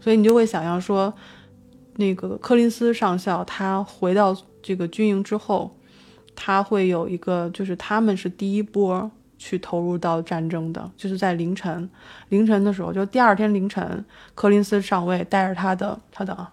[0.00, 1.12] 所以你就会想象说，
[1.96, 4.36] 那个柯林斯上校他回到。
[4.64, 5.76] 这个军营之后，
[6.36, 11.90] 他会有一个，就是他们是第一波去投入到战争的，就是在凌晨，
[12.28, 14.04] 凌晨的时候，就第二天凌晨，
[14.36, 16.52] 柯林斯上尉带着他的，他的啊，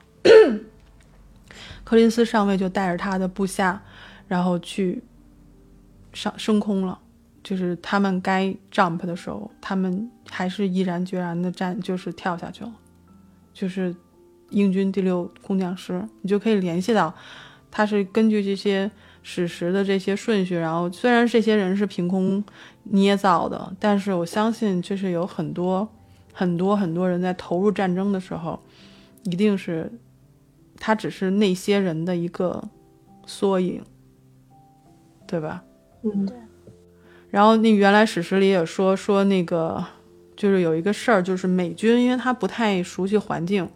[1.89, 3.81] 柯林斯上尉就带着他的部下，
[4.27, 5.01] 然后去
[6.13, 6.99] 上升空了，
[7.41, 12.71] 就是他们该 jump 的时候，他们还是毅然决然的站，就是跳下去了，
[13.55, 13.95] 就是
[14.51, 17.11] 英军第六空降师，你就可以联系到。
[17.71, 18.91] 他是根据这些
[19.23, 22.43] 史实的这些顺序，然后虽然这些人是凭空
[22.83, 25.89] 捏造的，但是我相信就是有很多
[26.33, 28.61] 很多很多人在投入战争的时候，
[29.23, 29.91] 一定是
[30.79, 32.63] 他只是那些人的一个
[33.25, 33.83] 缩影，
[35.27, 35.63] 对吧？
[36.03, 36.35] 嗯，对。
[37.29, 39.85] 然后那原来史实里也说说那个
[40.35, 43.69] 就是有一个事儿，就是美军因为他不太熟悉环境，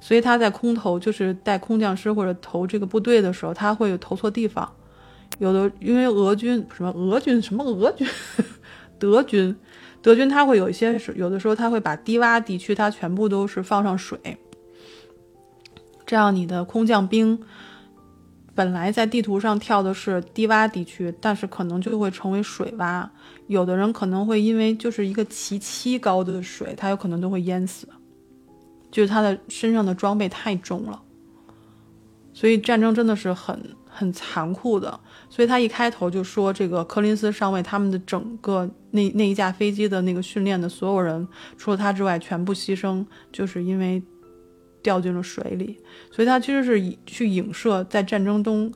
[0.00, 4.68] 所以他在空投就是带空降师或者投这个部队的时候，他会有投错地方。
[5.38, 8.08] 有的因为俄军什么俄军什么俄军，
[8.98, 9.54] 德军，
[10.00, 14.18] 德军他会有一些是有的时候他会把低洼地区它全部都是放上水，
[16.06, 17.38] 这样你的空降兵
[18.54, 23.06] 本来在地图上跳的是低洼地区，但是可能就会成为水洼。
[23.48, 27.86] 有的人可能会因为就是一个齐膝高的水，他有可能都会淹死，
[28.90, 31.02] 就是他的身上的装备太重了。
[32.32, 34.98] 所以战争真的是很很残酷的。
[35.28, 41.26] 所以他一开头就说，这个柯林斯上尉他们的整个那那一架飞机的那个训练的所有人，
[41.58, 44.02] 除了他之外全部牺牲，就是因为
[44.86, 45.76] 掉进了水里。
[46.12, 48.72] 所以他其实是以去影射在战争中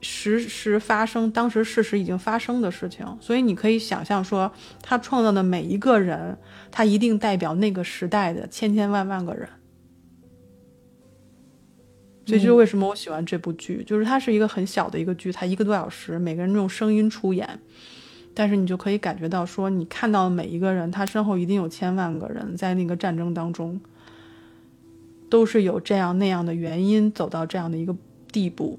[0.00, 3.06] 实时发生，当时事实已经发生的事情。
[3.20, 4.50] 所以你可以想象说，
[4.82, 6.38] 他创造的每一个人，
[6.70, 9.46] 他一定代表那个时代的千千万万个人。
[12.24, 17.60] 所以，就是为什么我喜欢这部剧，就是它是一个很小的一个剧，它一个多小时，每个人用声音出演，
[18.34, 23.80] 但是你就可以感觉到，说你看到每一个人，他身后一定有千万个人在那个战争当中，
[25.30, 27.96] 都是有这样那样的原因走到这样的一个
[28.30, 28.78] 地步，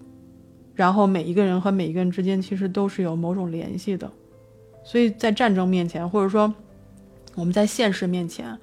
[0.75, 4.11] 然后每一个人和每一个人之间其实都是有某种联系的，
[4.83, 6.53] 所以在战争面前，或者说
[7.33, 8.55] 我们在现实面前，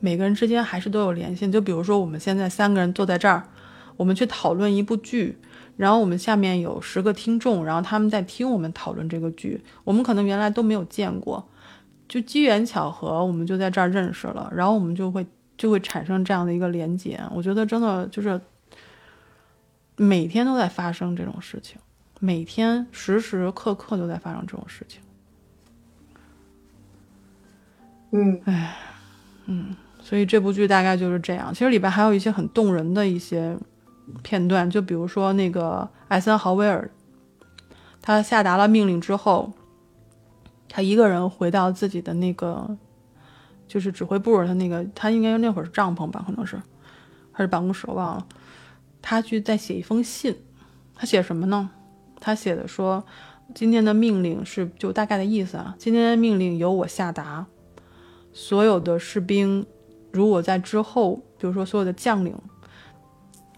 [0.00, 1.50] 每个人之间还是都有联系。
[1.50, 3.42] 就比如说我们现在三个人坐在这儿。
[3.96, 5.38] 我们去讨论一部剧，
[5.76, 9.62] 然后我们下面有十个听众，然后他们在听我们讨论这个剧。
[9.84, 11.48] 我们可能原来都没有见过，
[12.08, 15.24] 就机缘巧合，我们就在这儿认识了，然后我们就会
[15.56, 17.20] 就会产生这样的一个连接。
[17.32, 18.40] 我觉得真的就是
[19.96, 21.78] 每天都在发生这种事情，
[22.20, 25.00] 每天时时刻刻都在发生这种事情。
[28.12, 28.76] 嗯，哎，
[29.46, 31.52] 嗯，所以这部剧大概就是这样。
[31.52, 33.56] 其实里边还有一些很动人的一些。
[34.22, 36.90] 片段就比如说那个艾森豪威尔，
[38.02, 39.50] 他下达了命令之后，
[40.68, 42.76] 他一个人回到自己的那个
[43.66, 46.60] 就是指挥部，他那个他应该那会儿是帐篷吧，可能是
[47.32, 48.26] 还是办公室，我忘了。
[49.02, 50.36] 他去再写一封信，
[50.94, 51.70] 他写什么呢？
[52.20, 53.04] 他写的说，
[53.54, 57.46] 今天的命令是就大概的意思啊，今天的命令由我下达，
[58.32, 59.66] 所有的士兵
[60.10, 62.34] 如果在之后，比如说所有的将领。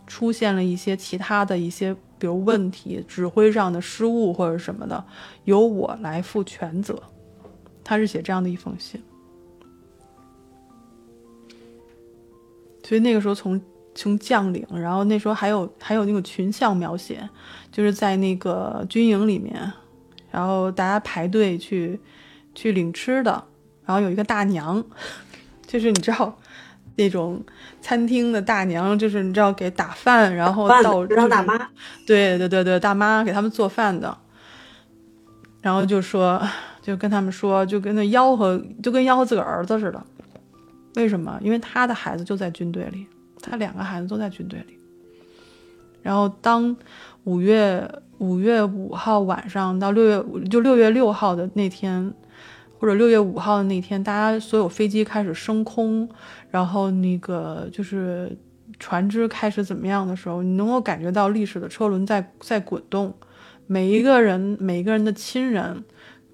[0.08, 5.04] 出现了一些其他的一些，比如问题、指挥上的失误或者什么的，
[5.46, 7.02] 由我来负全责。
[7.82, 9.02] 他是写这样的一封信，
[12.86, 13.60] 所以那个时候从
[13.96, 17.28] 从将领，然后那时候还有还有那个群像描写，
[17.72, 19.72] 就是在那个军营里面，
[20.30, 21.98] 然后大家排队去
[22.54, 23.42] 去领吃的，
[23.84, 24.84] 然后有一个大娘，
[25.66, 26.38] 就是你知道。
[26.98, 27.44] 那种
[27.82, 31.54] 餐厅的大娘，就是你知道给打饭，然后倒让大妈，
[32.06, 34.16] 对对对对，大妈给他们做饭的。
[35.60, 36.42] 然后就说，
[36.80, 40.02] 就跟他们说，就跟那吆喝，就跟吆喝自个儿儿子似的。
[40.96, 41.38] 为什么？
[41.40, 43.06] 因为他的孩子就在军队里，
[43.40, 44.76] 他两个孩子都在军队里。
[46.02, 46.76] 然后当
[47.24, 47.88] 五月
[48.18, 52.12] 五月五号晚上到六月就六月六号的那天。
[52.78, 56.06] 或者六月五号的那天，大家所有飞机开始升空，
[56.50, 58.36] 然后那个就是
[58.78, 63.14] 船只开始怎么样的时候，你能够感觉到历史的车轮在在滚动，
[63.66, 65.82] 每一个人每一个人的亲人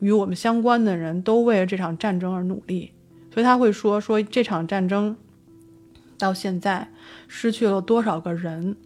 [0.00, 2.90] 与我们相关的人都为了这场战争而努力，
[3.32, 5.16] 所以他会说说这场战争
[6.18, 6.86] 到现在
[7.28, 8.76] 失去了多少个人，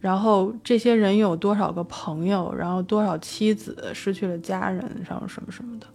[0.00, 5.86] 然后这些人有多少个朋友，然后多少妻子失去了家人，然后什么什么的。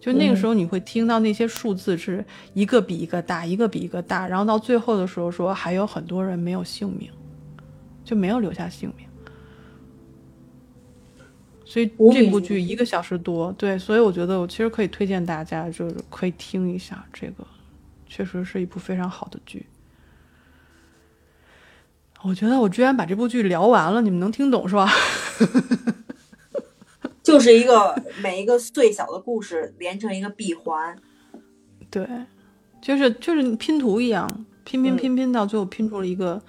[0.00, 7.10] 就那个时候，你会听到那些数字是一个比一个大，一个比一个大，然后到最后的时候说还有很多人没有性命，
[8.04, 9.06] 就没有留下性命。
[11.64, 17.44] 所以这部剧一个小时多，对，所以我觉得我其实可以推荐大家，就是可以听一下这个，
[18.08, 19.66] 确实是一部非常好的剧。
[22.22, 24.90] 我觉得我居然把这部剧聊完了，你们能听懂是吧？
[27.22, 30.96] 就是一个每一个最小的故事连成一个闭环，
[31.90, 32.08] 对，
[32.80, 36.42] 就是就是拼图一样，拼拼拼拼到最后拼出了一个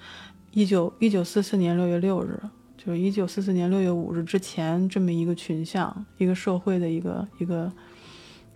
[0.52, 2.40] 一九一九四四年六月六日，
[2.76, 7.70] 就是一九四四年六月五日之前这么一个群像，一个社会的一个一个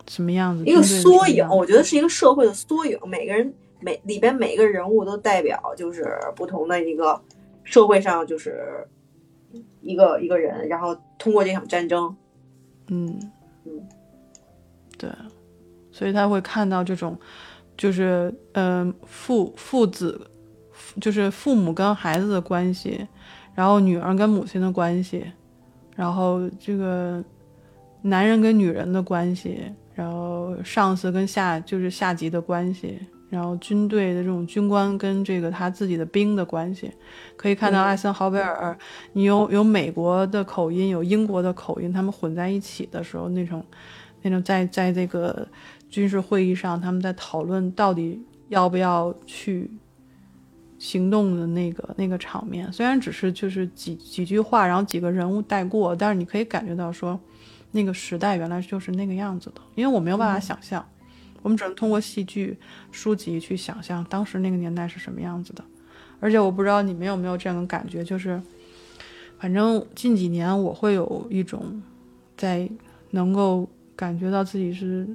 [0.07, 0.65] 什么样子？
[0.65, 2.97] 一个缩影，我觉得是一个社会的缩影。
[3.05, 7.21] 每个人每里边每个人物都代表就是不同的一个
[7.63, 8.87] 社会上就是。
[9.79, 12.13] 一个一个人，然后通过这场战争，
[12.87, 13.17] 嗯
[13.63, 13.87] 嗯，
[14.97, 15.09] 对，
[15.91, 17.17] 所以他会看到这种，
[17.77, 20.19] 就是嗯父父子
[20.99, 23.07] 就是父母跟孩子的关系，
[23.53, 25.23] 然后女儿跟母亲的关系，
[25.95, 27.23] 然后这个
[28.01, 36.91] 男人跟女人的关系，然后上司跟下就是下级的关系，然后军队的这种军官跟这个他自己的兵的关系，
[37.37, 37.85] 可以看到嗯。
[37.85, 38.77] 艾森豪威尔，
[39.13, 43.65] 你有有美国的口音，有英国的口音，他们混在一起的时候，那种
[44.21, 45.47] 那种在在这个
[45.89, 49.71] 军事会议上，他们在讨论到底要不要去
[50.77, 57.17] 行动的那个那个场面，虽然只是就是几几句话，然后几个人物带过，但是你可以感觉到说，
[57.75, 60.87] 那个时代原来就是那个样子的，因为我没有办法想象，
[61.41, 62.57] 我们只能通过戏剧、
[62.89, 65.61] 书籍去想象当时那个年代是什么样子的。
[66.21, 68.41] 而且我不知道你们有没有这样的感觉，就是
[69.37, 71.83] 反正近几年我会有一种
[72.37, 72.67] 在
[73.11, 75.05] 能够感觉到自己是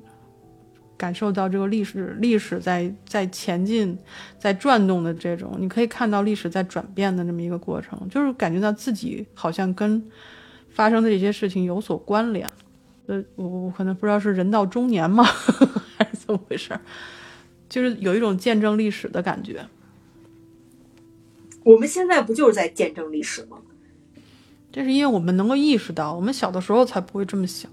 [0.98, 3.98] 感受到这个历史历史在在前进、
[4.38, 10.04] 在转动的这种，你可以看到历史在转变的这么一个过程，就是感觉到自己好像跟
[10.68, 12.46] 发生的这些事情有所关联。
[13.10, 15.24] 呃，我我可能不知道是人到中年吗，
[15.98, 16.80] 还是怎么回事儿，
[17.68, 19.66] 就是有一种见证历史的感觉。
[21.64, 23.58] 我们现在不就是在见证历史吗？
[24.70, 27.68] 这是因为我们能够意识到，我们小的时候才不会这么想，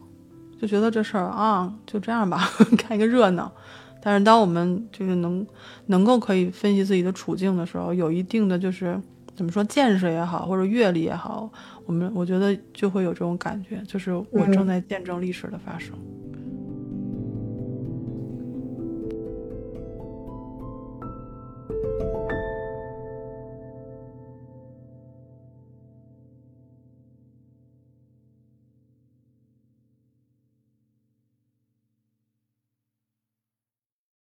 [0.60, 3.54] 就觉得这事儿啊就这样吧， 看一个热闹。
[4.02, 5.46] 但是当我们就是能
[5.86, 9.00] 能够可以分析自己的处境的时候，有一定的就是
[9.38, 11.50] 怎么说见识也好，或者阅历也好，
[11.86, 15.94] 我们我觉得就会有这种感觉，就是我正在见证历史的发生。